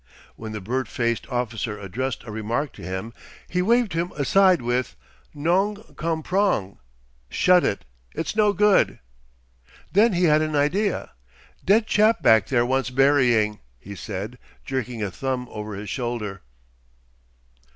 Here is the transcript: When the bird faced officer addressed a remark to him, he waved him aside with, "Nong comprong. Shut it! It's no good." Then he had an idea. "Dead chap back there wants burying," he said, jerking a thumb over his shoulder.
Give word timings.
When 0.35 0.51
the 0.51 0.61
bird 0.61 0.87
faced 0.87 1.29
officer 1.29 1.77
addressed 1.79 2.23
a 2.23 2.31
remark 2.31 2.73
to 2.73 2.81
him, 2.81 3.13
he 3.47 3.61
waved 3.61 3.93
him 3.93 4.11
aside 4.13 4.59
with, 4.59 4.95
"Nong 5.31 5.93
comprong. 5.95 6.79
Shut 7.29 7.63
it! 7.63 7.85
It's 8.15 8.35
no 8.35 8.51
good." 8.51 8.97
Then 9.91 10.13
he 10.13 10.23
had 10.23 10.41
an 10.41 10.55
idea. 10.55 11.11
"Dead 11.63 11.85
chap 11.85 12.23
back 12.23 12.47
there 12.47 12.65
wants 12.65 12.89
burying," 12.89 13.59
he 13.77 13.93
said, 13.93 14.39
jerking 14.65 15.03
a 15.03 15.11
thumb 15.11 15.47
over 15.51 15.75
his 15.75 15.87
shoulder. 15.91 16.41